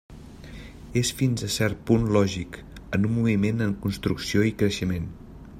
[1.01, 2.59] És fins a cert punt lògic
[2.99, 5.11] en un moviment en construcció i creixement.